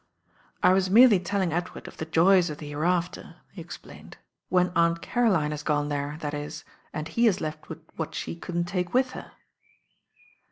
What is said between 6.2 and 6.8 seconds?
that is,